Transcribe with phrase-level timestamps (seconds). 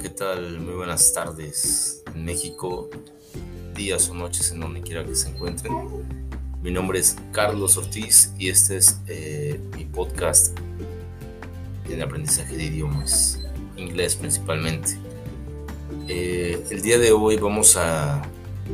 [0.00, 0.58] ¿qué tal?
[0.58, 2.90] Muy buenas tardes en México,
[3.76, 5.72] días o noches en donde quiera que se encuentren.
[6.62, 10.58] Mi nombre es Carlos Ortiz y este es eh, mi podcast
[11.88, 13.40] en aprendizaje de idiomas,
[13.76, 14.98] inglés principalmente.
[16.08, 18.20] Eh, el día de hoy vamos a,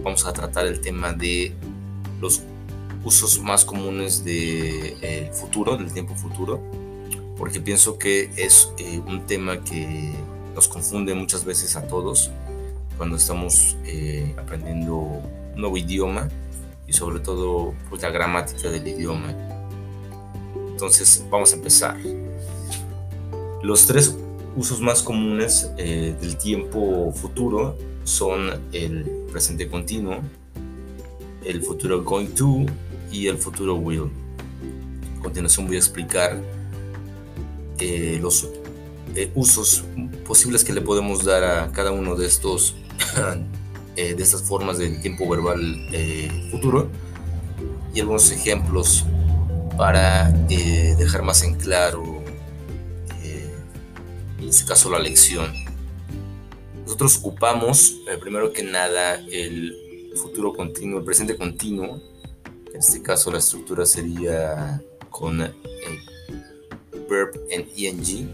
[0.03, 1.53] vamos a tratar el tema de
[2.21, 2.41] los
[3.05, 6.63] usos más comunes del de, futuro, del tiempo futuro,
[7.37, 10.15] porque pienso que es eh, un tema que
[10.55, 12.31] nos confunde muchas veces a todos
[12.97, 16.29] cuando estamos eh, aprendiendo un nuevo idioma
[16.87, 19.35] y sobre todo pues, la gramática del idioma.
[20.71, 21.97] Entonces vamos a empezar.
[23.63, 24.17] Los tres
[24.57, 30.19] usos más comunes eh, del tiempo futuro son el presente continuo,
[31.45, 32.67] el futuro going to
[33.13, 34.11] y el futuro will.
[35.19, 36.41] A continuación voy a explicar
[37.79, 38.49] eh, los
[39.17, 39.85] eh, usos
[40.27, 42.77] posibles que le podemos dar a cada uno de estos
[43.97, 45.89] eh, de estas formas del tiempo verbal
[46.51, 46.89] futuro.
[47.93, 49.05] Y algunos ejemplos
[49.77, 52.23] para dejar más en claro
[54.41, 55.53] en este caso la lección.
[56.85, 62.01] Nosotros ocupamos primero que nada el futuro continuo el presente continuo.
[62.73, 65.39] En este caso la estructura sería con
[67.09, 68.29] verb en ing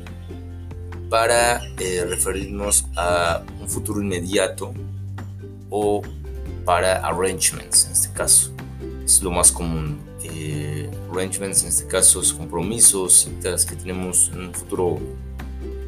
[1.08, 4.74] para eh, referirnos a un futuro inmediato
[5.70, 6.02] o
[6.64, 8.52] para arrangements en este caso.
[9.04, 10.00] Es lo más común.
[10.24, 14.98] Eh, arrangements en este caso es compromisos, citas que tenemos en un futuro,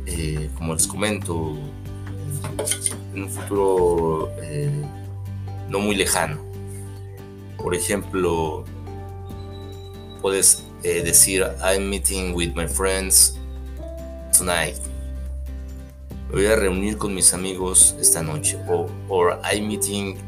[0.07, 1.59] eh, como les comento,
[3.15, 4.31] en un futuro
[5.69, 6.39] no muy lejano.
[7.57, 8.65] Por ejemplo,
[10.23, 13.37] puedes decir I'm meeting with my friends
[14.33, 14.77] tonight.
[16.31, 18.59] Voy a reunir con mis amigos esta noche.
[18.69, 20.19] O or I'm meeting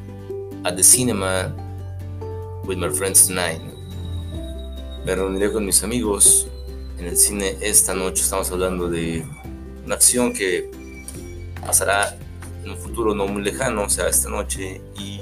[0.65, 1.53] at the cinema
[2.65, 3.61] with my friends tonight.
[5.05, 6.47] Me reuniré con mis amigos
[6.99, 8.22] en el cine esta noche.
[8.22, 9.25] Estamos hablando de
[9.84, 10.71] una acción que
[11.65, 12.16] pasará
[12.65, 15.21] en un futuro no muy lejano, o sea, esta noche, y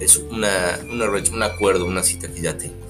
[0.00, 2.86] es una, una, un acuerdo, una cita que ya tengo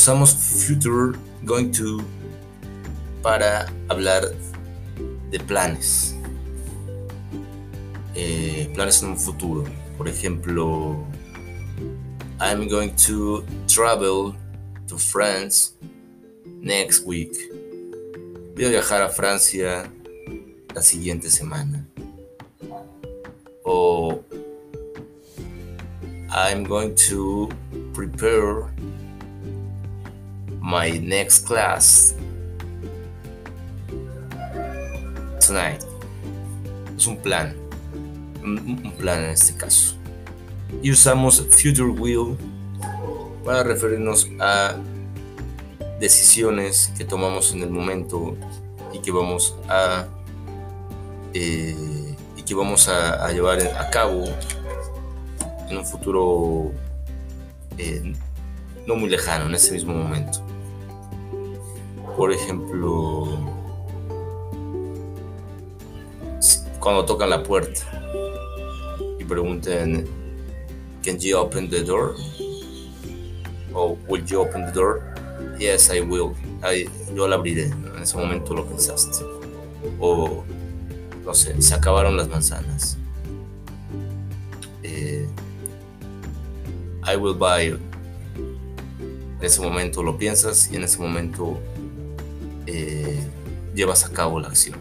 [0.00, 1.12] usamos future
[1.44, 2.02] going to
[3.22, 4.32] para hablar
[5.30, 6.14] de planes.
[8.14, 9.64] Eh, planes en un futuro.
[9.96, 10.96] Por ejemplo,
[12.40, 14.34] I'm going to travel
[14.88, 15.74] to France
[16.60, 17.32] next week.
[18.54, 19.90] Voy a viajar a Francia
[20.74, 21.86] la siguiente semana.
[23.64, 24.24] O
[26.30, 27.48] I'm going to
[27.92, 28.72] prepare
[30.60, 32.14] my next class
[36.96, 37.56] Es un plan,
[38.42, 39.96] un, plan en este caso.
[40.82, 42.36] Y usamos future will
[43.44, 44.76] para referirnos a
[45.98, 48.36] decisiones que tomamos en el momento
[48.92, 50.06] y que vamos a
[51.34, 54.24] eh, y que vamos a, llevar a cabo
[55.68, 56.72] en un futuro
[57.78, 58.14] eh,
[58.86, 60.40] no muy lejano, en ese mismo momento.
[62.16, 63.59] Por ejemplo,
[66.80, 67.80] cuando tocan la puerta
[69.18, 70.08] y pregunten,
[71.04, 72.14] ¿Can you open the door?
[73.72, 75.02] O ¿Will you open the door?
[75.58, 76.34] Yes, I will.
[77.14, 77.66] yo la abriré.
[77.66, 79.24] En ese momento lo pensaste.
[79.98, 80.44] O,
[81.24, 82.96] no sé, se acabaron las manzanas.
[84.82, 85.26] Eh,
[87.06, 87.78] I will buy.
[89.38, 91.58] En ese momento lo piensas y en ese momento
[92.66, 93.20] eh,
[93.74, 94.78] llevas a cabo la acción.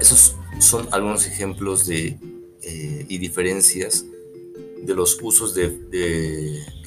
[0.00, 2.18] Esos son algunos ejemplos de,
[2.62, 4.04] eh, y diferencias
[4.82, 5.88] de los usos del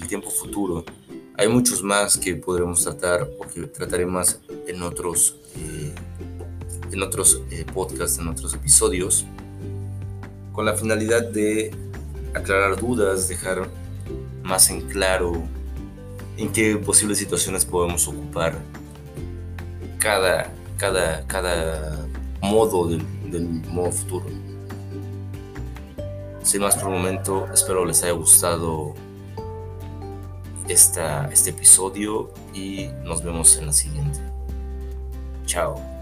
[0.07, 0.85] tiempo futuro.
[1.37, 5.93] Hay muchos más que podremos tratar o que trataré más en otros, eh,
[6.91, 7.41] en otros
[7.73, 9.25] podcasts, en otros episodios,
[10.53, 11.71] con la finalidad de
[12.33, 13.69] aclarar dudas, dejar
[14.43, 15.43] más en claro
[16.37, 18.57] en qué posibles situaciones podemos ocupar
[19.99, 22.07] cada, cada, cada
[22.41, 22.89] modo
[23.31, 24.25] del, modo futuro.
[26.41, 28.95] Sin más por el momento, espero les haya gustado
[30.67, 34.19] este episodio y nos vemos en la siguiente.
[35.45, 35.98] Chao.